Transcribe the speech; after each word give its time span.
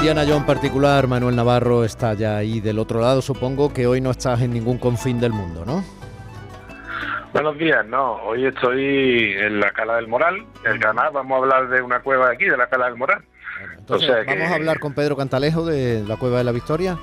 Indiana 0.00 0.24
Jones 0.26 0.46
particular, 0.46 1.06
Manuel 1.06 1.36
Navarro, 1.36 1.84
está 1.84 2.14
ya 2.14 2.38
ahí 2.38 2.60
del 2.60 2.78
otro 2.78 3.02
lado. 3.02 3.20
Supongo 3.20 3.70
que 3.70 3.86
hoy 3.86 4.00
no 4.00 4.12
estás 4.12 4.40
en 4.40 4.50
ningún 4.50 4.78
confín 4.78 5.20
del 5.20 5.30
mundo, 5.30 5.62
¿no? 5.66 5.84
Buenos 7.34 7.58
días, 7.58 7.84
no, 7.84 8.14
hoy 8.22 8.46
estoy 8.46 9.34
en 9.36 9.60
la 9.60 9.70
Cala 9.72 9.96
del 9.96 10.08
Moral, 10.08 10.42
el 10.64 10.78
Granada, 10.78 11.10
vamos 11.10 11.32
a 11.32 11.42
hablar 11.42 11.68
de 11.68 11.82
una 11.82 12.00
cueva 12.00 12.30
aquí, 12.30 12.46
de 12.46 12.56
la 12.56 12.66
Cala 12.68 12.86
del 12.86 12.96
Moral. 12.96 13.22
Entonces, 13.76 14.24
¿vamos 14.26 14.50
a 14.50 14.54
hablar 14.54 14.78
con 14.78 14.94
Pedro 14.94 15.18
Cantalejo 15.18 15.66
de 15.66 16.02
la 16.08 16.16
Cueva 16.16 16.38
de 16.38 16.44
la 16.44 16.52
Victoria? 16.52 16.98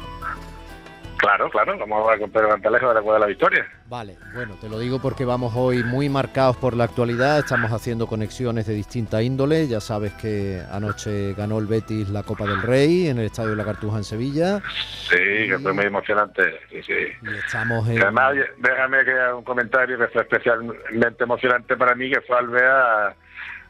Claro, 1.17 1.49
claro, 1.49 1.77
vamos 1.77 2.09
a 2.11 2.27
Pedro 2.27 2.49
Cantalejo 2.49 2.89
de 2.89 2.93
la 2.93 3.01
Cueva 3.01 3.15
de 3.15 3.19
la 3.21 3.27
Victoria. 3.27 3.67
Vale, 3.87 4.17
bueno, 4.33 4.55
te 4.61 4.69
lo 4.69 4.77
digo 4.79 4.99
porque 5.01 5.25
vamos 5.25 5.53
hoy 5.55 5.83
muy 5.83 6.09
marcados 6.09 6.57
por 6.57 6.75
la 6.75 6.83
actualidad, 6.83 7.39
estamos 7.39 7.71
haciendo 7.71 8.05
conexiones 8.05 8.67
de 8.67 8.73
distinta 8.73 9.21
índole, 9.21 9.67
ya 9.67 9.79
sabes 9.79 10.13
que 10.13 10.61
anoche 10.71 11.33
ganó 11.33 11.57
el 11.59 11.65
Betis 11.65 12.09
la 12.09 12.23
Copa 12.23 12.45
del 12.45 12.61
Rey 12.61 13.07
en 13.07 13.17
el 13.17 13.25
Estadio 13.25 13.51
de 13.51 13.55
la 13.55 13.65
Cartuja 13.65 13.97
en 13.97 14.03
Sevilla. 14.03 14.61
Sí, 15.09 15.47
que 15.47 15.57
fue 15.61 15.73
muy 15.73 15.85
emocionante, 15.85 16.59
sí, 16.69 16.83
sí. 16.83 16.93
Y 16.93 17.37
estamos 17.37 17.87
en... 17.89 18.01
Además, 18.01 18.35
déjame 18.57 19.03
que 19.03 19.11
haga 19.11 19.35
un 19.35 19.43
comentario 19.43 19.97
que 19.97 20.07
fue 20.07 20.21
especialmente 20.21 21.23
emocionante 21.23 21.75
para 21.75 21.95
mí, 21.95 22.11
que 22.11 22.21
fue 22.21 22.37
al 22.37 22.47
ver 22.47 22.65
a, 22.65 23.15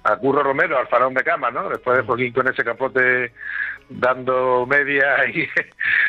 a 0.03 0.16
Curro 0.18 0.44
Romero, 0.44 0.78
al 0.78 0.88
faraón 0.88 1.14
de 1.14 1.23
cama, 1.23 1.52
¿no? 1.52 1.70
Después 1.70 1.98
de 1.98 2.03
Joaquín 2.03 2.34
con 2.34 2.48
ese 2.48 2.64
capote 2.64 3.31
dando 3.90 4.66
media 4.66 5.16
ahí 5.20 5.48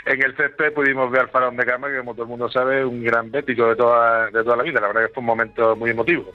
en 0.06 0.22
el 0.22 0.36
césped 0.36 0.72
pudimos 0.72 1.10
ver 1.10 1.22
al 1.22 1.30
Faraón 1.30 1.56
de 1.56 1.64
Cama, 1.64 1.88
que 1.88 1.98
como 1.98 2.14
todo 2.14 2.24
el 2.24 2.28
mundo 2.28 2.50
sabe, 2.50 2.84
un 2.84 3.04
gran 3.04 3.30
bético 3.30 3.68
de 3.68 3.76
toda, 3.76 4.26
de 4.26 4.42
toda 4.42 4.56
la 4.56 4.62
vida. 4.62 4.80
La 4.80 4.88
verdad 4.88 5.06
que 5.06 5.14
fue 5.14 5.20
un 5.20 5.26
momento 5.26 5.76
muy 5.76 5.90
emotivo. 5.90 6.32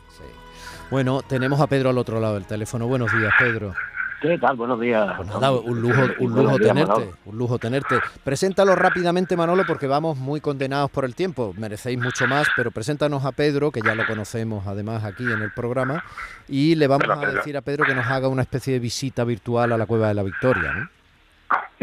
Bueno, 0.89 1.21
tenemos 1.21 1.59
a 1.59 1.67
Pedro 1.67 1.89
al 1.89 1.97
otro 1.97 2.19
lado 2.19 2.35
del 2.35 2.45
teléfono. 2.45 2.87
Buenos 2.87 3.11
días, 3.17 3.33
Pedro. 3.39 3.73
¿Qué 4.21 4.37
tal? 4.37 4.55
Buenos 4.55 4.79
días. 4.79 5.17
Pues 5.17 5.27
nada, 5.27 5.51
un 5.51 5.81
lujo, 5.81 6.01
un 6.19 6.33
lujo 6.33 6.57
tenerte, 6.57 7.13
un 7.25 7.37
lujo 7.37 7.59
tenerte. 7.59 7.99
Preséntalo 8.23 8.73
rápidamente, 8.73 9.35
Manolo, 9.35 9.65
porque 9.67 9.85
vamos 9.85 10.17
muy 10.17 10.39
condenados 10.39 10.89
por 10.91 11.03
el 11.03 11.13
tiempo. 11.13 11.53
Merecéis 11.57 11.99
mucho 11.99 12.25
más, 12.25 12.47
pero 12.55 12.71
preséntanos 12.71 13.25
a 13.25 13.33
Pedro, 13.33 13.69
que 13.71 13.81
ya 13.81 13.95
lo 13.95 14.05
conocemos 14.05 14.65
además 14.65 15.03
aquí 15.03 15.23
en 15.23 15.41
el 15.41 15.51
programa, 15.51 16.05
y 16.47 16.75
le 16.75 16.87
vamos 16.87 17.09
a 17.09 17.31
decir 17.31 17.57
a 17.57 17.61
Pedro 17.61 17.83
que 17.83 17.95
nos 17.95 18.05
haga 18.05 18.29
una 18.29 18.43
especie 18.43 18.71
de 18.71 18.79
visita 18.79 19.25
virtual 19.25 19.73
a 19.73 19.77
la 19.77 19.85
Cueva 19.85 20.07
de 20.07 20.13
la 20.13 20.23
Victoria, 20.23 20.71
¿no? 20.71 21.02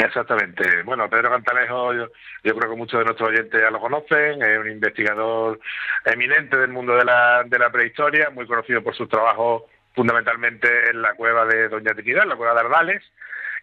Exactamente. 0.05 0.83
Bueno, 0.83 1.09
Pedro 1.11 1.31
Cantalejo, 1.31 1.93
yo, 1.93 2.09
creo 2.43 2.71
que 2.71 2.77
muchos 2.77 3.01
de 3.01 3.05
nuestros 3.05 3.29
oyentes 3.29 3.61
ya 3.61 3.71
lo 3.71 3.81
conocen, 3.81 4.43
es 4.43 4.59
un 4.59 4.71
investigador 4.71 5.61
eminente 6.05 6.57
del 6.57 6.71
mundo 6.71 6.97
de 6.97 7.05
la, 7.05 7.45
de 7.45 7.59
la 7.59 7.71
prehistoria, 7.71 8.31
muy 8.31 8.47
conocido 8.47 8.83
por 8.83 8.95
su 8.95 9.07
trabajo 9.07 9.67
fundamentalmente 9.95 10.91
en 10.91 11.03
la 11.03 11.15
cueva 11.15 11.45
de 11.45 11.69
Doña 11.69 11.93
Trinidad, 11.93 12.25
la 12.25 12.37
cueva 12.37 12.55
de 12.55 12.61
Ardales, 12.61 13.03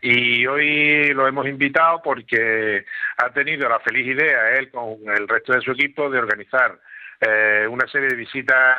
y 0.01 0.45
hoy 0.45 1.13
lo 1.13 1.27
hemos 1.27 1.47
invitado 1.47 2.01
porque 2.03 2.85
ha 3.17 3.29
tenido 3.31 3.67
la 3.67 3.79
feliz 3.79 4.05
idea, 4.05 4.51
él 4.57 4.69
con 4.69 4.97
el 5.07 5.27
resto 5.27 5.53
de 5.53 5.61
su 5.61 5.71
equipo, 5.71 6.09
de 6.09 6.19
organizar 6.19 6.79
eh, 7.19 7.65
una 7.67 7.87
serie 7.87 8.09
de 8.09 8.15
visitas 8.15 8.77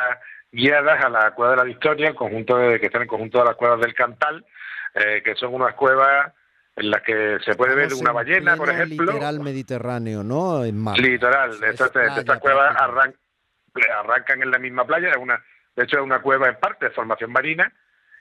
guiadas 0.52 1.04
a 1.04 1.08
la 1.08 1.32
cueva 1.32 1.52
de 1.52 1.56
la 1.58 1.64
Victoria, 1.64 2.08
el 2.08 2.14
conjunto 2.14 2.56
de, 2.56 2.78
que 2.78 2.86
están 2.86 3.02
en 3.02 3.08
conjunto 3.08 3.38
de 3.38 3.46
las 3.46 3.56
cuevas 3.56 3.80
del 3.80 3.94
Cantal, 3.94 4.44
eh, 4.94 5.22
que 5.24 5.34
son 5.34 5.54
unas 5.54 5.74
cuevas 5.74 6.32
en 6.78 6.90
las 6.90 7.02
que 7.02 7.38
se 7.44 7.54
puede 7.56 7.74
ver 7.74 7.92
una 7.94 8.12
ballena, 8.12 8.56
por 8.56 8.70
ejemplo. 8.70 9.12
Litoral 9.12 9.40
mediterráneo, 9.40 10.22
¿no? 10.22 10.64
En 10.64 10.78
mar. 10.78 10.96
Litoral, 10.98 11.62
estas, 11.64 11.90
cuevas 12.38 12.76
arrancan 12.76 14.42
en 14.42 14.50
la 14.50 14.58
misma 14.58 14.86
playa, 14.86 15.10
es 15.10 15.16
una, 15.16 15.42
de 15.74 15.84
hecho 15.84 15.98
es 15.98 16.04
una 16.04 16.20
cueva 16.20 16.48
en 16.48 16.56
parte 16.56 16.86
de 16.86 16.90
formación 16.92 17.32
marina, 17.32 17.72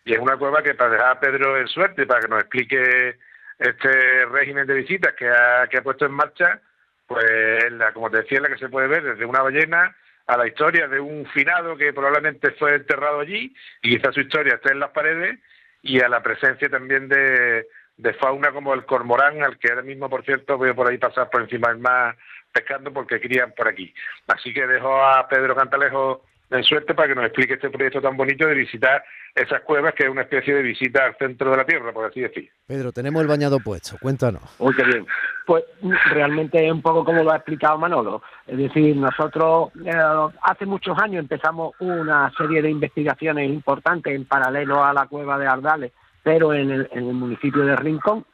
y 0.03 0.13
es 0.13 0.19
una 0.19 0.37
cueva 0.37 0.63
que 0.63 0.73
para 0.73 0.91
dejar 0.91 1.11
a 1.11 1.19
Pedro 1.19 1.57
en 1.59 1.67
suerte, 1.67 2.07
para 2.07 2.21
que 2.21 2.27
nos 2.27 2.39
explique 2.39 3.17
este 3.59 4.25
régimen 4.25 4.65
de 4.65 4.73
visitas 4.73 5.13
que 5.13 5.29
ha, 5.29 5.67
que 5.67 5.77
ha 5.77 5.83
puesto 5.83 6.05
en 6.05 6.13
marcha, 6.13 6.59
pues 7.05 7.71
la, 7.71 7.91
como 7.93 8.09
te 8.09 8.17
decía, 8.17 8.39
la 8.41 8.49
que 8.49 8.57
se 8.57 8.69
puede 8.69 8.87
ver 8.87 9.03
desde 9.03 9.25
una 9.25 9.41
ballena 9.41 9.95
a 10.25 10.37
la 10.37 10.47
historia 10.47 10.87
de 10.87 10.99
un 10.99 11.25
finado 11.27 11.77
que 11.77 11.93
probablemente 11.93 12.51
fue 12.51 12.75
enterrado 12.75 13.19
allí, 13.19 13.53
y 13.83 13.97
quizá 13.97 14.11
su 14.11 14.21
historia 14.21 14.55
esté 14.55 14.71
en 14.71 14.79
las 14.79 14.91
paredes, 14.91 15.37
y 15.83 16.01
a 16.01 16.09
la 16.09 16.23
presencia 16.23 16.69
también 16.69 17.07
de, 17.07 17.67
de 17.97 18.13
fauna 18.13 18.51
como 18.51 18.73
el 18.73 18.85
cormorán, 18.85 19.43
al 19.43 19.57
que 19.57 19.69
ahora 19.69 19.81
mismo, 19.81 20.09
por 20.09 20.23
cierto, 20.23 20.57
voy 20.57 20.69
a 20.69 20.75
por 20.75 20.87
ahí 20.87 20.97
pasar 20.97 21.29
por 21.29 21.41
encima 21.41 21.69
del 21.69 21.79
mar 21.79 22.15
pescando 22.51 22.91
porque 22.91 23.19
crían 23.19 23.53
por 23.55 23.67
aquí. 23.67 23.93
Así 24.27 24.53
que 24.53 24.65
dejo 24.65 25.03
a 25.03 25.27
Pedro 25.27 25.55
Cantalejo 25.55 26.23
en 26.49 26.63
suerte 26.63 26.93
para 26.93 27.09
que 27.09 27.15
nos 27.15 27.25
explique 27.25 27.55
este 27.55 27.69
proyecto 27.69 28.01
tan 28.01 28.15
bonito 28.15 28.47
de 28.47 28.53
visitar 28.53 29.03
esas 29.35 29.61
cuevas, 29.61 29.93
que 29.93 30.05
es 30.05 30.09
una 30.09 30.21
especie 30.21 30.55
de 30.55 30.61
visita 30.61 31.05
al 31.05 31.15
centro 31.17 31.51
de 31.51 31.57
la 31.57 31.65
Tierra, 31.65 31.91
por 31.91 32.05
así 32.05 32.21
decir. 32.21 32.49
Pedro, 32.65 32.91
tenemos 32.91 33.21
el 33.21 33.27
bañado 33.27 33.59
puesto, 33.59 33.97
cuéntanos. 34.01 34.41
Muy 34.59 34.73
bien. 34.73 35.05
Pues 35.45 35.63
realmente 36.09 36.65
es 36.65 36.71
un 36.71 36.81
poco 36.81 37.03
como 37.03 37.23
lo 37.23 37.31
ha 37.31 37.37
explicado 37.37 37.77
Manolo. 37.77 38.23
Es 38.47 38.57
decir, 38.57 38.95
nosotros 38.95 39.71
eh, 39.85 39.91
hace 40.41 40.65
muchos 40.65 40.97
años 40.99 41.21
empezamos 41.21 41.75
una 41.79 42.31
serie 42.37 42.61
de 42.61 42.71
investigaciones 42.71 43.49
importantes 43.49 44.15
en 44.15 44.25
paralelo 44.25 44.83
a 44.83 44.93
la 44.93 45.05
cueva 45.07 45.37
de 45.37 45.47
Ardales 45.47 45.91
pero 46.27 46.53
en 46.53 46.69
el, 46.69 46.89
en 46.91 47.13
municipio 47.13 47.63
de 47.63 47.77
Rincón. 47.77 48.25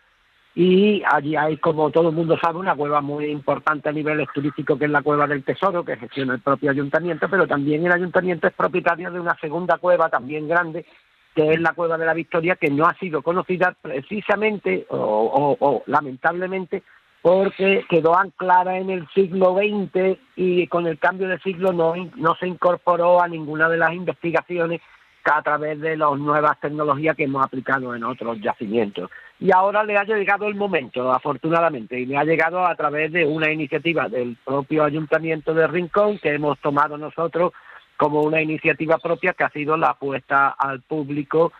Y 0.55 1.03
allí 1.05 1.35
hay, 1.35 1.57
como 1.57 1.91
todo 1.91 2.09
el 2.09 2.15
mundo 2.15 2.35
sabe, 2.41 2.57
una 2.57 2.75
cueva 2.75 3.01
muy 3.01 3.25
importante 3.25 3.87
a 3.87 3.91
nivel 3.91 4.27
turístico, 4.33 4.79
que 4.79 4.85
es 4.85 4.91
la 4.91 5.03
Cueva 5.03 5.27
del 5.27 5.43
Tesoro, 5.43 5.85
que 5.85 5.97
gestiona 5.97 6.33
el 6.33 6.41
propio 6.41 6.71
ayuntamiento, 6.71 7.29
pero 7.29 7.45
también 7.45 7.85
el 7.85 7.91
ayuntamiento 7.91 8.47
es 8.47 8.53
propietario 8.53 9.11
de 9.11 9.19
una 9.19 9.37
segunda 9.39 9.77
cueva 9.77 10.09
también 10.09 10.47
grande, 10.47 10.87
que 11.35 11.51
es 11.51 11.61
la 11.61 11.73
Cueva 11.73 11.99
de 11.99 12.07
la 12.07 12.15
Victoria, 12.15 12.55
que 12.55 12.71
no 12.71 12.87
ha 12.87 12.95
sido 12.95 13.21
conocida 13.21 13.75
precisamente 13.79 14.87
o, 14.89 15.55
o 15.59 15.83
lamentablemente 15.85 16.81
porque 17.21 17.85
quedó 17.87 18.17
anclada 18.17 18.75
en 18.77 18.89
el 18.89 19.07
siglo 19.13 19.55
XX 19.55 20.17
y 20.35 20.65
con 20.65 20.87
el 20.87 20.97
cambio 20.97 21.27
de 21.27 21.39
siglo 21.39 21.71
no, 21.73 21.93
no 22.15 22.35
se 22.39 22.47
incorporó 22.47 23.21
a 23.21 23.27
ninguna 23.27 23.69
de 23.69 23.77
las 23.77 23.93
investigaciones 23.93 24.81
a 25.25 25.41
través 25.41 25.79
de 25.79 25.95
las 25.95 26.17
nuevas 26.17 26.59
tecnologías 26.59 27.15
que 27.15 27.23
hemos 27.23 27.43
aplicado 27.43 27.95
en 27.95 28.03
otros 28.03 28.39
yacimientos. 28.41 29.09
Y 29.39 29.51
ahora 29.51 29.83
le 29.83 29.97
ha 29.97 30.03
llegado 30.03 30.47
el 30.47 30.55
momento, 30.55 31.11
afortunadamente, 31.11 31.99
y 31.99 32.05
le 32.05 32.17
ha 32.17 32.23
llegado 32.23 32.65
a 32.65 32.75
través 32.75 33.11
de 33.11 33.25
una 33.25 33.51
iniciativa 33.51 34.09
del 34.09 34.37
propio 34.43 34.83
Ayuntamiento 34.83 35.53
de 35.53 35.67
Rincón 35.67 36.19
que 36.19 36.33
hemos 36.33 36.59
tomado 36.59 36.97
nosotros 36.97 37.53
como 37.97 38.21
una 38.21 38.41
iniciativa 38.41 38.97
propia 38.97 39.33
que 39.33 39.43
ha 39.43 39.49
sido 39.49 39.77
la 39.77 39.93
puesta 39.93 40.49
al 40.49 40.81
público 40.81 41.53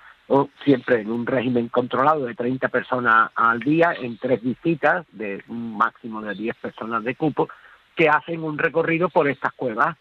siempre 0.64 1.02
en 1.02 1.12
un 1.12 1.26
régimen 1.26 1.68
controlado 1.68 2.26
de 2.26 2.34
30 2.34 2.70
personas 2.70 3.30
al 3.36 3.60
día 3.60 3.94
en 4.00 4.18
tres 4.18 4.42
visitas 4.42 5.06
de 5.12 5.44
un 5.48 5.78
máximo 5.78 6.22
de 6.22 6.34
10 6.34 6.56
personas 6.58 7.04
de 7.04 7.16
cupo 7.16 7.50
que 7.96 8.10
hacen 8.10 8.44
un 8.44 8.58
recorrido 8.58 9.10
por 9.10 9.28
estas 9.28 9.54
cuevas 9.54 9.96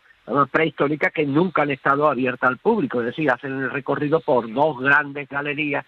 prehistóricas 0.50 1.12
que 1.12 1.26
nunca 1.26 1.62
han 1.62 1.70
estado 1.70 2.08
abiertas 2.08 2.48
al 2.48 2.58
público, 2.58 3.00
es 3.00 3.06
decir, 3.06 3.30
hacen 3.30 3.52
el 3.52 3.70
recorrido 3.70 4.20
por 4.20 4.52
dos 4.52 4.78
grandes 4.80 5.28
galerías 5.28 5.84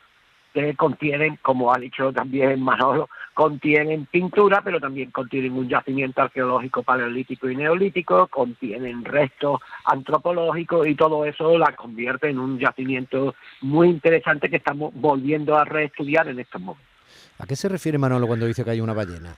que 0.55 0.76
contienen, 0.76 1.37
como 1.43 1.75
ha 1.75 1.79
dicho 1.79 2.12
también 2.12 2.62
Manolo, 2.62 3.09
contienen 3.35 4.06
pintura, 4.06 4.62
pero 4.62 4.79
también 4.79 5.11
contienen 5.11 5.53
un 5.53 5.69
yacimiento 5.69 6.23
arqueológico 6.23 6.85
paleolítico 6.85 7.50
y 7.50 7.56
neolítico, 7.56 8.29
contienen 8.29 9.05
restos 9.05 9.61
antropológicos 9.85 10.87
y 10.87 10.94
todo 10.94 11.25
eso 11.25 11.59
la 11.59 11.75
convierte 11.75 12.31
en 12.31 12.38
un 12.38 12.61
yacimiento 12.61 13.35
muy 13.62 13.88
interesante 13.88 14.49
que 14.49 14.59
estamos 14.59 14.93
volviendo 14.94 15.59
a 15.59 15.64
reestudiar 15.64 16.29
en 16.29 16.38
estos 16.38 16.61
momentos. 16.61 16.88
¿A 17.38 17.47
qué 17.47 17.56
se 17.56 17.69
refiere 17.69 17.99
Manolo 17.99 18.29
cuando 18.29 18.47
dice 18.47 18.64
que 18.64 18.70
hay 18.70 18.81
una 18.81 18.94
ballena? 18.94 19.35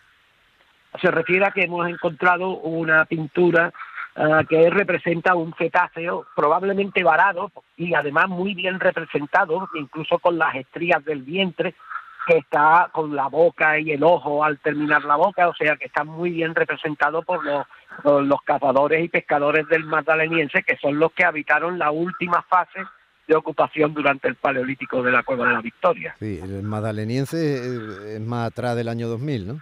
Se 1.00 1.10
refiere 1.10 1.46
a 1.46 1.50
que 1.50 1.64
hemos 1.64 1.88
encontrado 1.88 2.58
una 2.58 3.06
pintura 3.06 3.72
eh, 4.18 4.46
que 4.48 4.70
representa 4.70 5.34
un 5.34 5.52
cetáceo 5.58 6.26
probablemente 6.34 7.04
varado 7.04 7.52
y 7.76 7.92
además 7.92 8.28
muy 8.28 8.54
bien 8.54 8.80
representado, 8.80 9.68
incluso 9.74 10.18
con 10.18 10.38
las 10.38 10.54
estrías 10.54 11.04
del 11.04 11.20
vientre, 11.20 11.74
que 12.26 12.38
está 12.38 12.88
con 12.92 13.14
la 13.14 13.28
boca 13.28 13.78
y 13.78 13.92
el 13.92 14.02
ojo 14.02 14.42
al 14.42 14.58
terminar 14.58 15.04
la 15.04 15.16
boca, 15.16 15.48
o 15.48 15.54
sea 15.54 15.76
que 15.76 15.84
está 15.84 16.02
muy 16.02 16.30
bien 16.30 16.54
representado 16.54 17.22
por 17.22 17.44
los, 17.44 17.66
los 18.04 18.40
cazadores 18.42 19.04
y 19.04 19.08
pescadores 19.08 19.68
del 19.68 19.84
Magdaleniense, 19.84 20.62
que 20.62 20.78
son 20.78 20.98
los 20.98 21.12
que 21.12 21.26
habitaron 21.26 21.78
la 21.78 21.90
última 21.90 22.40
fase 22.40 22.80
de 23.28 23.36
ocupación 23.36 23.92
durante 23.92 24.28
el 24.28 24.36
Paleolítico 24.36 25.02
de 25.02 25.12
la 25.12 25.24
Cueva 25.24 25.48
de 25.48 25.52
la 25.52 25.60
Victoria. 25.60 26.16
Sí, 26.18 26.40
el 26.42 26.62
Magdaleniense 26.62 28.16
es 28.16 28.20
más 28.20 28.46
atrás 28.46 28.76
del 28.76 28.88
año 28.88 29.08
2000, 29.08 29.46
¿no? 29.46 29.60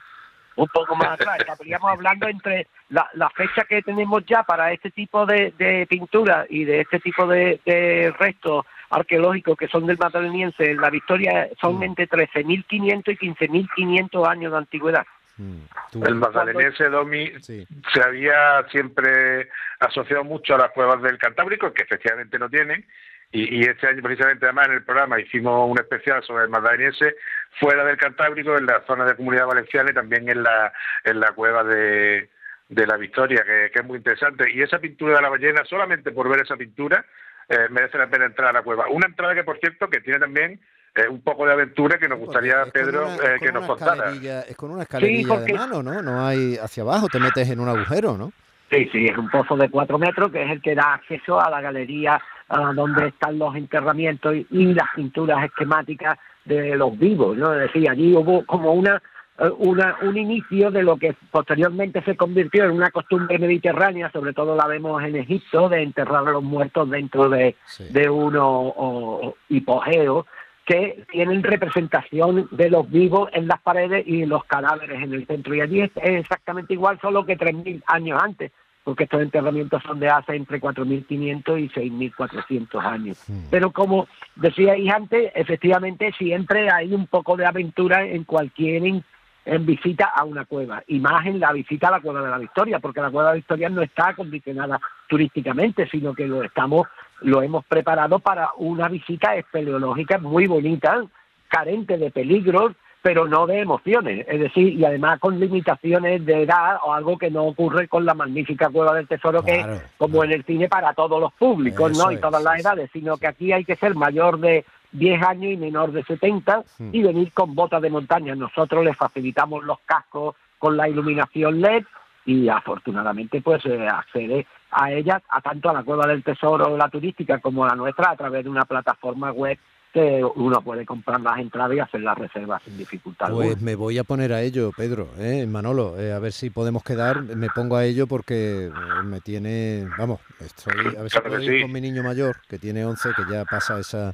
Un 0.57 0.69
poco 0.69 0.95
más 0.95 1.09
atrás, 1.09 1.39
estaríamos 1.41 1.91
hablando 1.91 2.29
entre 2.29 2.69
la, 2.89 3.09
la, 3.15 3.29
fecha 3.31 3.65
que 3.65 3.83
tenemos 3.83 4.25
ya 4.25 4.45
para 4.45 4.73
este 4.73 4.91
tipo 4.91 5.27
de, 5.27 5.53
de 5.59 5.87
pintura 5.89 6.47
y 6.49 6.65
de 6.65 6.81
este 6.81 7.01
tipo 7.01 7.27
de, 7.27 7.61
de 7.65 8.15
restos 8.19 8.65
arqueológicos 8.91 9.57
que 9.57 9.69
son 9.69 9.87
del 9.87 9.99
Magdaleniense 9.99 10.71
en 10.71 10.81
la 10.81 10.91
Victoria 10.91 11.49
son 11.61 11.79
mm. 11.79 11.83
entre 11.83 12.09
13.500 12.09 13.19
y 13.21 13.29
15.500 13.29 14.29
años 14.29 14.53
de 14.53 14.59
antigüedad. 14.59 15.07
Mm. 15.37 16.05
El 16.07 16.15
magdaleniense 16.15 16.89
Domi 16.89 17.33
se 17.41 18.03
había 18.05 18.65
siempre 18.71 19.49
asociado 19.81 20.23
mucho 20.23 20.55
a 20.55 20.59
las 20.59 20.71
cuevas 20.71 21.03
del 21.03 21.19
Cantábrico, 21.19 21.73
que 21.73 21.83
efectivamente 21.83 22.39
no 22.39 22.49
tienen, 22.49 22.87
y, 23.35 23.65
este 23.65 23.89
año 23.89 24.01
precisamente 24.01 24.47
además 24.47 24.69
en 24.69 24.75
el 24.75 24.85
programa 24.85 25.21
hicimos 25.21 25.69
un 25.69 25.79
especial 25.79 26.23
sobre 26.23 26.45
el 26.45 26.51
magdaleniense 26.51 27.17
fuera 27.59 27.85
del 27.85 27.97
Cantábrico, 27.97 28.57
en 28.57 28.67
la 28.67 28.85
zona 28.87 29.05
de 29.05 29.17
Comunidad 29.17 29.47
Valenciana 29.47 29.91
y 29.91 29.95
también 29.95 30.29
en 30.29 30.43
la, 30.43 30.73
en 31.03 31.19
la 31.19 31.33
cueva 31.33 31.65
de, 31.65 32.31
de 32.69 32.87
la 32.87 32.97
Victoria, 32.97 33.43
que, 33.45 33.71
que, 33.73 33.81
es 33.81 33.85
muy 33.85 33.99
interesante. 33.99 34.51
Y 34.53 34.63
esa 34.63 34.79
pintura 34.79 35.17
de 35.17 35.23
la 35.23 35.29
ballena, 35.29 35.65
solamente 35.65 36.13
por 36.13 36.29
ver 36.29 36.43
esa 36.43 36.57
pintura, 36.57 37.05
eh, 37.49 37.67
merece 37.71 37.99
la 37.99 38.09
pena 38.09 38.27
entrar 38.27 38.51
a 38.51 38.53
la 38.53 38.63
cueva. 38.63 38.87
Una 38.89 39.07
entrada 39.07 39.35
que, 39.35 39.45
por 39.45 39.59
cierto, 39.59 39.89
que 39.89 40.01
tiene 40.01 40.21
también 40.21 40.61
eh, 40.95 41.09
un 41.09 41.21
poco 41.21 41.45
de 41.45 41.55
aventura 41.55 41.99
que 41.99 42.09
nos 42.09 42.21
gustaría, 42.21 42.65
Pedro, 42.73 43.09
eh, 43.15 43.39
que 43.41 43.51
nos 43.51 43.67
contara. 43.67 44.13
Es 44.49 44.57
con 44.57 44.71
una 44.71 44.83
escalerilla 44.83 45.39
de 45.41 45.55
mano, 45.55 45.83
¿no? 45.83 46.03
No 46.03 46.25
hay 46.25 46.57
hacia 46.57 46.85
abajo, 46.85 47.09
te 47.09 47.19
metes 47.19 47.51
en 47.51 47.59
un 47.59 47.69
agujero, 47.69 48.17
¿no? 48.17 48.33
Sí, 48.71 48.89
sí, 48.93 49.07
es 49.07 49.19
un 49.19 49.29
pozo 49.29 49.57
de 49.57 49.69
cuatro 49.71 49.99
metros 49.99 50.33
que 50.33 50.43
es 50.43 50.51
el 50.51 50.63
que 50.63 50.75
da 50.75 50.95
acceso 50.95 51.41
a 51.41 51.51
la 51.51 51.61
galería 51.61 52.21
donde 52.49 53.09
están 53.09 53.39
los 53.39 53.55
enterramientos 53.57 54.35
y, 54.51 54.75
las 54.75 54.89
pinturas 54.95 55.45
esquemáticas 55.45 56.19
de 56.45 56.77
los 56.77 56.99
vivos, 56.99 57.37
¿no? 57.37 57.53
Es 57.55 57.73
decir, 57.73 57.89
allí 57.89 58.15
hubo 58.15 58.45
como 58.45 58.73
una 58.73 59.03
eh, 59.39 59.51
una, 59.59 59.97
un 60.03 60.17
inicio 60.17 60.71
de 60.71 60.83
lo 60.83 60.97
que 60.97 61.17
posteriormente 61.31 62.03
se 62.03 62.17
convirtió 62.17 62.65
en 62.65 62.71
una 62.71 62.91
costumbre 62.91 63.39
mediterránea, 63.39 64.11
sobre 64.13 64.33
todo 64.33 64.55
la 64.55 64.67
vemos 64.69 65.03
en 65.03 65.17
Egipto, 65.17 65.69
de 65.69 65.83
enterrar 65.83 66.29
a 66.29 66.33
los 66.33 66.43
muertos 66.43 66.89
dentro 66.89 67.29
de, 67.29 67.57
de 67.91 68.09
unos 68.09 69.35
hipogeos 69.49 70.27
que 70.65 71.05
tienen 71.11 71.43
representación 71.43 72.49
de 72.51 72.71
los 72.71 72.89
vivos 72.89 73.29
en 73.33 73.49
las 73.49 73.61
paredes 73.61 74.07
y 74.07 74.25
los 74.25 74.45
cadáveres 74.45 75.03
en 75.03 75.13
el 75.13 75.27
centro. 75.27 75.55
Y 75.55 75.61
allí 75.61 75.81
es 75.81 75.91
exactamente 75.97 76.73
igual, 76.73 76.99
solo 77.01 77.27
que 77.27 77.37
3.000 77.37 77.83
años 77.87 78.23
antes, 78.23 78.53
porque 78.85 79.05
estos 79.05 79.23
enterramientos 79.23 79.83
son 79.83 79.99
de 79.99 80.09
hace 80.09 80.37
entre 80.37 80.61
4.500 80.61 81.59
y 81.59 81.69
6.400 81.71 82.85
años. 82.85 83.25
Pero 83.51 83.73
como 83.73 84.07
decíais 84.37 84.93
antes, 84.93 85.33
efectivamente 85.35 86.13
siempre 86.19 86.71
hay 86.71 86.95
un 86.95 87.07
poco 87.07 87.37
de 87.37 87.47
aventura 87.47 88.05
en 88.05 88.25
cualquier 88.25 89.03
en 89.47 89.67
visita 89.67 90.07
a 90.07 90.25
una 90.25 90.45
cueva, 90.45 90.83
y 90.87 91.01
más 91.01 91.27
en 91.27 91.39
la 91.39 91.53
visita 91.53 91.89
a 91.89 91.93
la 91.93 92.01
Cueva 92.01 92.23
de 92.23 92.31
la 92.31 92.39
Victoria, 92.39 92.79
porque 92.79 93.01
la 93.01 93.11
Cueva 93.11 93.29
de 93.29 93.33
la 93.33 93.37
Victoria 93.37 93.69
no 93.69 93.83
está 93.83 94.09
acondicionada 94.09 94.81
turísticamente, 95.07 95.87
sino 95.91 96.15
que 96.15 96.27
lo 96.27 96.43
estamos, 96.43 96.89
lo 97.21 97.43
hemos 97.43 97.65
preparado 97.67 98.19
para 98.21 98.51
una 98.57 98.89
visita 98.89 99.35
espeleológica 99.37 100.19
muy 100.19 100.47
bonita, 100.47 101.05
carente 101.49 101.99
de 101.99 102.11
peligros, 102.11 102.73
pero 103.05 103.29
no 103.29 103.47
de 103.47 103.61
emociones, 103.61 104.25
es 104.27 104.41
decir, 104.41 104.73
y 104.73 104.83
además 104.83 105.21
con 105.21 105.39
limitaciones 105.39 106.25
de 106.25 106.45
edad 106.45 106.79
o 106.83 106.95
algo 106.95 107.19
que 107.19 107.31
no 107.31 107.45
ocurre 107.45 107.87
con 107.87 108.07
la 108.07 108.15
magnífica 108.15 108.71
Cueva 108.71 108.95
del 108.95 109.07
Tesoro, 109.07 109.43
que 109.43 109.61
es 109.61 109.67
como 109.99 110.25
en 110.25 110.33
el 110.33 110.43
cine 110.45 110.71
para 110.71 110.95
todos 110.95 111.21
los 111.21 111.31
públicos, 111.35 111.99
¿no? 111.99 112.11
Y 112.11 112.17
todas 112.17 112.43
las 112.43 112.59
edades, 112.59 112.89
sino 112.95 113.19
que 113.19 113.27
aquí 113.27 113.53
hay 113.53 113.63
que 113.63 113.77
ser 113.77 113.95
mayor 113.95 114.41
de 114.41 114.65
10 114.93 115.23
años 115.23 115.53
y 115.53 115.59
menor 115.59 115.93
de 115.93 116.03
70 116.03 116.65
hmm. 116.79 116.89
y 116.93 117.03
venir 117.03 117.31
con 117.35 117.55
botas 117.55 117.83
de 117.83 117.91
montaña. 117.91 118.35
Nosotros 118.35 118.83
les 118.83 118.97
facilitamos 118.97 119.65
los 119.65 119.81
cascos 119.81 120.35
con 120.59 120.75
la 120.75 120.89
iluminación 120.89 121.61
LED 121.61 121.85
y 122.25 122.49
afortunadamente 122.49 123.43
pues 123.43 123.67
eh, 123.67 123.87
accede 123.87 124.47
a 124.71 124.91
ellas, 124.91 125.23
a 125.29 125.43
tanto 125.43 125.69
a 125.69 125.75
la 125.75 125.83
Cueva 125.83 126.07
del 126.07 126.25
Tesoro, 126.25 126.75
la 126.75 126.89
turística, 126.89 127.39
como 127.39 127.67
a 127.67 127.69
la 127.69 127.77
nuestra, 127.77 128.13
a 128.13 128.17
través 128.17 128.45
de 128.45 128.51
una 128.51 128.65
plataforma 128.65 129.31
web 129.31 129.59
que 129.95 130.25
uno 130.35 130.61
puede 130.61 130.85
comprar 130.85 131.21
las 131.21 131.39
entradas 131.39 131.77
y 131.77 131.79
hacer 131.79 132.01
las 132.01 132.19
reservas 132.19 132.61
sin 132.65 132.77
dificultad. 132.77 133.31
Pues 133.31 133.63
me 133.63 133.77
voy 133.77 133.97
a 133.99 134.03
poner 134.03 134.33
a 134.33 134.43
ello, 134.43 134.73
Pedro, 134.77 135.09
¿eh? 135.21 135.47
Manolo, 135.47 135.97
eh, 136.01 136.13
a 136.13 136.19
ver 136.19 136.33
si 136.33 136.51
podemos 136.51 136.83
quedar. 136.83 137.23
Me 137.23 137.49
pongo 137.49 137.77
a 137.77 137.85
ello 137.85 138.09
porque 138.09 138.73
me 139.05 139.21
tiene, 139.21 139.87
vamos, 139.97 140.19
estoy 140.41 140.97
a 140.97 141.03
ver 141.03 141.11
si 141.13 141.21
puedo 141.21 141.41
ir 141.41 141.63
con 141.63 141.73
mi 141.73 141.81
niño 141.81 142.03
mayor, 142.03 142.35
que 142.49 142.59
tiene 142.59 142.85
11, 142.85 143.11
que 143.15 143.33
ya 143.33 143.45
pasa 143.45 143.79
esa 143.79 144.13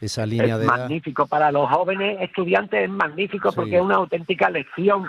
esa 0.00 0.24
línea 0.24 0.54
es 0.54 0.60
de 0.60 0.66
magnífico 0.66 1.26
para 1.26 1.50
los 1.50 1.68
jóvenes 1.68 2.18
estudiantes 2.20 2.84
es 2.84 2.88
magnífico 2.88 3.50
porque 3.52 3.74
es 3.74 3.82
una 3.82 3.96
auténtica 3.96 4.48
lección 4.48 5.08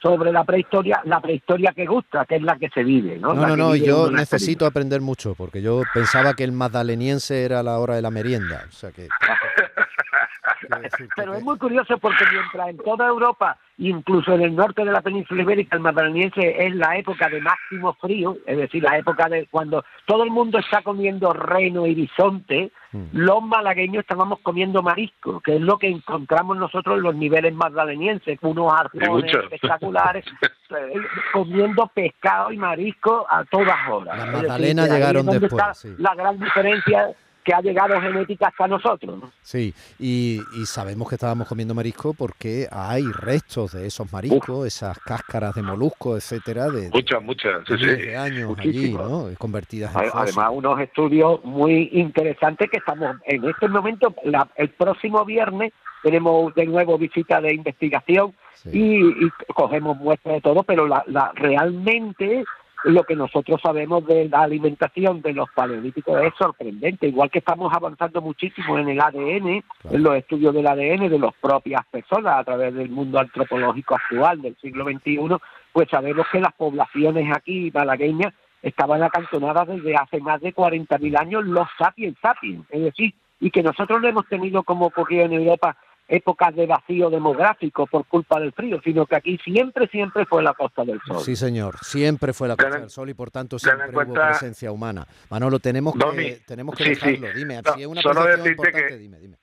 sobre 0.00 0.32
la 0.32 0.44
prehistoria, 0.44 1.00
la 1.04 1.20
prehistoria 1.20 1.72
que 1.74 1.86
gusta, 1.86 2.24
que 2.24 2.36
es 2.36 2.42
la 2.42 2.56
que 2.56 2.68
se 2.68 2.84
vive, 2.84 3.18
¿no? 3.18 3.34
No, 3.34 3.46
no, 3.46 3.56
no, 3.56 3.76
yo 3.76 4.10
necesito 4.10 4.66
aprender 4.66 5.00
mucho, 5.00 5.34
porque 5.34 5.60
yo 5.62 5.82
pensaba 5.92 6.34
que 6.34 6.44
el 6.44 6.52
magdaleniense 6.52 7.44
era 7.44 7.62
la 7.62 7.78
hora 7.78 7.96
de 7.96 8.02
la 8.02 8.10
merienda, 8.10 8.64
o 8.68 8.72
sea 8.72 8.90
que... 8.92 9.08
Pero 11.16 11.34
es 11.34 11.42
muy 11.42 11.58
curioso 11.58 11.98
porque 11.98 12.24
mientras 12.32 12.68
en 12.68 12.78
toda 12.78 13.06
Europa, 13.06 13.58
incluso 13.78 14.34
en 14.34 14.42
el 14.42 14.56
norte 14.56 14.84
de 14.84 14.92
la 14.92 15.00
península 15.00 15.42
ibérica, 15.42 15.76
el 15.76 15.82
magdaleniense 15.82 16.66
es 16.66 16.74
la 16.74 16.96
época 16.96 17.28
de 17.28 17.40
máximo 17.40 17.94
frío, 17.94 18.36
es 18.46 18.56
decir, 18.56 18.82
la 18.82 18.98
época 18.98 19.28
de 19.28 19.46
cuando 19.46 19.84
todo 20.06 20.24
el 20.24 20.30
mundo 20.30 20.58
está 20.58 20.82
comiendo 20.82 21.32
reno 21.32 21.86
y 21.86 21.94
bisonte, 21.94 22.72
mm. 22.92 23.04
los 23.12 23.42
malagueños 23.42 24.02
estábamos 24.02 24.40
comiendo 24.40 24.82
marisco, 24.82 25.40
que 25.40 25.56
es 25.56 25.60
lo 25.60 25.78
que 25.78 25.88
encontramos 25.88 26.56
nosotros 26.56 26.98
en 26.98 27.02
los 27.02 27.14
niveles 27.14 27.54
magdalenienses, 27.54 28.38
unos 28.42 28.72
arpones 28.72 29.34
espectaculares, 29.34 30.24
eh, 30.70 30.94
comiendo 31.32 31.86
pescado 31.88 32.52
y 32.52 32.56
marisco 32.56 33.26
a 33.30 33.44
todas 33.44 33.76
horas. 33.88 34.18
Las 34.18 34.32
magdalenas 34.32 34.90
llegaron 34.90 35.26
después. 35.26 35.84
La 35.98 36.14
gran 36.14 36.38
diferencia 36.38 37.14
que 37.44 37.54
ha 37.54 37.60
llegado 37.60 38.00
genética 38.00 38.48
hasta 38.48 38.66
nosotros. 38.68 39.22
Sí, 39.42 39.74
y, 39.98 40.40
sabemos 40.66 41.08
que 41.08 41.14
estábamos 41.14 41.48
comiendo 41.48 41.74
marisco 41.74 42.12
porque 42.14 42.66
hay 42.70 43.04
restos 43.12 43.72
de 43.72 43.86
esos 43.86 44.12
mariscos, 44.12 44.66
esas 44.66 44.98
cáscaras 44.98 45.54
de 45.54 45.62
moluscos, 45.62 46.18
etcétera, 46.18 46.68
de 46.68 46.90
muchas, 46.90 47.22
muchas, 47.22 47.62
sí, 47.66 48.14
años 48.14 48.54
allí, 48.58 48.92
¿no? 48.92 49.28
Convertidas 49.38 49.94
en 49.94 50.10
Además, 50.12 50.50
unos 50.52 50.80
estudios 50.80 51.42
muy 51.44 51.90
interesantes 51.92 52.70
que 52.70 52.78
estamos 52.78 53.16
en 53.24 53.44
este 53.44 53.68
momento, 53.68 54.14
el 54.56 54.68
próximo 54.70 55.24
viernes 55.24 55.72
tenemos 56.02 56.54
de 56.54 56.66
nuevo 56.66 56.98
visita 56.98 57.40
de 57.40 57.54
investigación 57.54 58.34
y, 58.72 59.28
cogemos 59.54 59.96
muestras 59.96 60.36
de 60.36 60.40
todo, 60.40 60.62
pero 60.62 60.86
la, 60.86 61.02
la 61.06 61.32
realmente 61.34 62.44
lo 62.84 63.04
que 63.04 63.16
nosotros 63.16 63.60
sabemos 63.62 64.06
de 64.06 64.28
la 64.28 64.42
alimentación 64.42 65.20
de 65.22 65.32
los 65.32 65.48
paleolíticos 65.50 66.20
es 66.22 66.32
sorprendente, 66.38 67.08
igual 67.08 67.30
que 67.30 67.40
estamos 67.40 67.72
avanzando 67.74 68.20
muchísimo 68.20 68.78
en 68.78 68.88
el 68.88 69.00
ADN, 69.00 69.64
en 69.90 70.02
los 70.02 70.16
estudios 70.16 70.54
del 70.54 70.66
ADN 70.66 71.08
de 71.08 71.18
las 71.18 71.34
propias 71.40 71.84
personas 71.90 72.38
a 72.38 72.44
través 72.44 72.74
del 72.74 72.90
mundo 72.90 73.18
antropológico 73.18 73.96
actual 73.96 74.42
del 74.42 74.56
siglo 74.56 74.84
XXI, 74.84 75.36
pues 75.72 75.88
sabemos 75.90 76.26
que 76.30 76.40
las 76.40 76.52
poblaciones 76.54 77.30
aquí 77.34 77.70
malagueñas 77.74 78.32
estaban 78.62 79.02
acantonadas 79.02 79.68
desde 79.68 79.96
hace 79.96 80.20
más 80.20 80.40
de 80.40 80.54
40.000 80.54 81.20
años 81.20 81.44
los 81.44 81.68
sapiens 81.78 82.16
sapiens, 82.20 82.64
es 82.70 82.82
decir, 82.82 83.14
y 83.40 83.50
que 83.50 83.62
nosotros 83.62 84.00
no 84.00 84.08
hemos 84.08 84.26
tenido 84.26 84.62
como 84.62 84.86
ocurrió 84.86 85.22
en 85.22 85.32
Europa 85.32 85.76
épocas 86.08 86.56
de 86.56 86.66
vacío 86.66 87.10
demográfico 87.10 87.86
por 87.86 88.06
culpa 88.06 88.40
del 88.40 88.52
frío, 88.52 88.80
sino 88.82 89.06
que 89.06 89.16
aquí 89.16 89.38
siempre, 89.44 89.86
siempre 89.88 90.24
fue 90.24 90.42
la 90.42 90.54
Costa 90.54 90.84
del 90.84 91.00
Sol. 91.06 91.20
Sí, 91.20 91.36
señor, 91.36 91.76
siempre 91.82 92.32
fue 92.32 92.48
la 92.48 92.56
Costa 92.56 92.80
del 92.80 92.90
Sol 92.90 93.10
y 93.10 93.14
por 93.14 93.30
tanto 93.30 93.58
siempre 93.58 93.90
hubo 93.90 94.14
presencia 94.14 94.72
humana. 94.72 95.06
Manolo, 95.30 95.58
tenemos 95.58 95.94
que, 95.94 96.40
tenemos 96.46 96.74
que 96.74 96.84
dejarlo. 96.84 97.28
Dime, 97.34 97.60
si 97.74 97.82
es 97.82 97.86
una 97.86 98.00
solo 98.00 98.22
importante, 98.22 98.98
dime, 98.98 99.18
dime. 99.18 99.36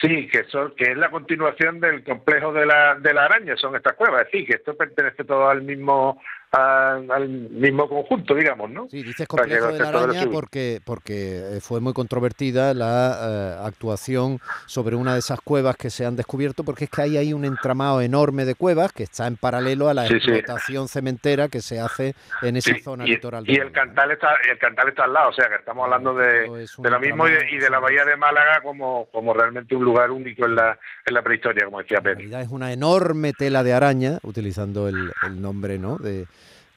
Sí, 0.00 0.28
que, 0.28 0.44
son, 0.44 0.74
que 0.76 0.92
es 0.92 0.96
la 0.96 1.10
continuación 1.10 1.80
del 1.80 2.04
complejo 2.04 2.52
de 2.52 2.66
la, 2.66 2.94
de 2.96 3.12
la 3.12 3.24
araña, 3.24 3.56
son 3.56 3.74
estas 3.74 3.94
cuevas. 3.94 4.26
Es 4.26 4.32
decir, 4.32 4.46
que 4.46 4.54
esto 4.54 4.76
pertenece 4.76 5.24
todo 5.24 5.48
al 5.48 5.62
mismo 5.62 6.20
al 6.50 7.28
mismo 7.28 7.88
conjunto, 7.88 8.34
digamos, 8.34 8.70
¿no? 8.70 8.88
Sí, 8.88 9.02
dices 9.02 9.28
complejo 9.28 9.68
de 9.68 9.78
la 9.78 9.88
araña 9.88 10.26
porque, 10.32 10.80
porque 10.84 11.56
eh, 11.56 11.60
fue 11.60 11.80
muy 11.80 11.92
controvertida 11.92 12.72
la 12.72 13.58
eh, 13.60 13.66
actuación 13.66 14.40
sobre 14.66 14.96
una 14.96 15.12
de 15.12 15.18
esas 15.18 15.40
cuevas 15.40 15.76
que 15.76 15.90
se 15.90 16.06
han 16.06 16.16
descubierto, 16.16 16.64
porque 16.64 16.84
es 16.84 16.90
que 16.90 17.02
ahí 17.02 17.16
hay 17.16 17.32
un 17.32 17.44
entramado 17.44 18.00
enorme 18.00 18.44
de 18.44 18.54
cuevas 18.54 18.92
que 18.92 19.02
está 19.02 19.26
en 19.26 19.36
paralelo 19.36 19.88
a 19.88 19.94
la 19.94 20.06
explotación 20.06 20.88
cementera 20.88 21.48
que 21.48 21.60
se 21.60 21.80
hace 21.80 22.14
en 22.42 22.56
esa 22.56 22.78
zona 22.82 23.04
litoral. 23.04 23.44
Y 23.46 23.56
el 23.56 23.70
cantal 23.70 24.10
está 24.12 24.28
el 24.50 24.58
cantal 24.58 24.88
está 24.88 25.04
al 25.04 25.12
lado, 25.12 25.30
o 25.30 25.32
sea 25.34 25.48
que 25.48 25.56
estamos 25.56 25.84
hablando 25.84 26.14
de, 26.14 26.66
de 26.78 26.90
lo 26.90 27.00
mismo 27.00 27.28
y 27.28 27.58
de, 27.58 27.68
la 27.68 27.78
bahía 27.78 28.04
de 28.04 28.16
Málaga 28.16 28.62
como, 28.62 29.06
como 29.12 29.34
realmente 29.34 29.76
un 29.76 29.84
lugar 29.84 30.10
único 30.10 30.46
en 30.46 30.54
la, 30.54 30.78
en 31.04 31.14
la 31.14 31.22
prehistoria, 31.22 31.66
como 31.66 31.80
decía 31.80 32.00
Pedro. 32.00 32.38
Es 32.38 32.48
una 32.48 32.72
enorme 32.72 33.32
tela 33.32 33.62
de 33.62 33.74
araña, 33.74 34.18
utilizando 34.22 34.88
el, 34.88 35.12
el 35.26 35.42
nombre 35.42 35.78
¿no? 35.78 35.96
de, 35.96 36.26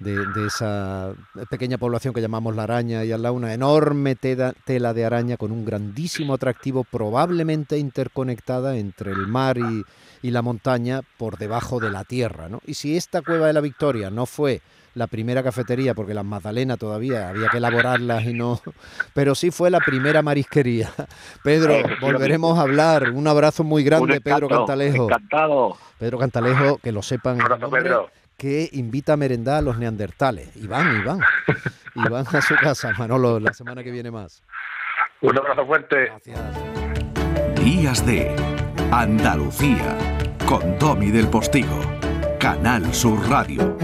de, 0.01 0.45
esa 0.45 1.13
pequeña 1.49 1.77
población 1.77 2.13
que 2.13 2.21
llamamos 2.21 2.55
la 2.55 2.63
araña 2.63 3.05
y 3.05 3.11
al 3.11 3.21
lado 3.21 3.35
una 3.35 3.53
enorme 3.53 4.15
tela, 4.15 4.53
tela 4.65 4.93
de 4.93 5.05
araña 5.05 5.37
con 5.37 5.51
un 5.51 5.63
grandísimo 5.65 6.33
atractivo 6.33 6.83
probablemente 6.83 7.77
interconectada 7.77 8.77
entre 8.77 9.11
el 9.11 9.27
mar 9.27 9.57
y, 9.57 9.83
y, 10.21 10.31
la 10.31 10.41
montaña 10.41 11.01
por 11.17 11.37
debajo 11.37 11.79
de 11.79 11.91
la 11.91 12.03
tierra. 12.03 12.49
¿no? 12.49 12.61
Y 12.65 12.73
si 12.73 12.97
esta 12.97 13.21
cueva 13.21 13.47
de 13.47 13.53
la 13.53 13.61
Victoria 13.61 14.09
no 14.09 14.25
fue 14.25 14.61
la 14.93 15.07
primera 15.07 15.41
cafetería, 15.41 15.93
porque 15.93 16.13
las 16.13 16.25
magdalenas 16.25 16.77
todavía 16.77 17.29
había 17.29 17.47
que 17.49 17.57
elaborarlas 17.57 18.25
y 18.25 18.33
no, 18.33 18.59
pero 19.13 19.35
sí 19.35 19.51
fue 19.51 19.69
la 19.69 19.79
primera 19.79 20.21
marisquería. 20.21 20.91
Pedro, 21.43 21.75
volveremos 22.01 22.57
a 22.57 22.63
hablar. 22.63 23.11
Un 23.11 23.27
abrazo 23.27 23.63
muy 23.63 23.83
grande, 23.83 24.19
Pedro 24.19 24.49
Cantalejo. 24.49 25.05
Encantado. 25.05 25.77
Pedro 25.97 26.17
Cantalejo, 26.17 26.77
que 26.77 26.91
lo 26.91 27.01
sepan. 27.01 27.37
Pedro 27.71 28.09
que 28.41 28.69
invita 28.71 29.13
a 29.13 29.17
merendar 29.17 29.57
a 29.57 29.61
los 29.61 29.77
neandertales. 29.77 30.49
Y 30.55 30.65
van, 30.65 30.99
y 30.99 31.03
van. 31.03 31.19
Y 31.93 32.09
van 32.09 32.25
a 32.25 32.41
su 32.41 32.55
casa, 32.55 32.91
Manolo, 32.97 33.39
la 33.39 33.53
semana 33.53 33.83
que 33.83 33.91
viene 33.91 34.09
más. 34.09 34.41
Un 35.21 35.37
abrazo 35.37 35.63
fuerte. 35.67 36.05
Gracias. 36.05 36.39
Días 37.63 38.03
de 38.03 38.35
Andalucía, 38.91 39.95
con 40.47 40.79
Domi 40.79 41.11
del 41.11 41.27
Postigo, 41.27 41.81
Canal 42.39 42.91
Sur 42.95 43.29
Radio. 43.29 43.77